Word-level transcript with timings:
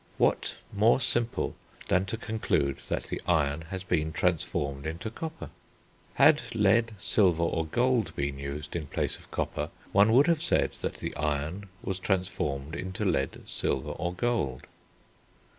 What 0.17 0.55
more 0.73 0.99
simple 0.99 1.53
than 1.87 2.05
to 2.05 2.17
conclude 2.17 2.79
that 2.89 3.03
the 3.03 3.21
iron 3.27 3.61
has 3.69 3.83
been 3.83 4.11
transformed 4.11 4.87
into 4.87 5.11
copper? 5.11 5.51
Had 6.15 6.41
lead, 6.55 6.95
silver, 6.97 7.43
or 7.43 7.67
gold 7.67 8.15
been 8.15 8.39
used 8.39 8.75
in 8.75 8.87
place 8.87 9.19
of 9.19 9.29
copper, 9.29 9.69
one 9.91 10.11
would 10.13 10.25
have 10.25 10.41
said 10.41 10.71
that 10.81 10.95
the 10.95 11.15
iron 11.15 11.69
was 11.83 11.99
transformed 11.99 12.75
into 12.75 13.05
lead, 13.05 13.43
silver, 13.47 13.91
or 13.91 14.11
gold. 14.11 14.61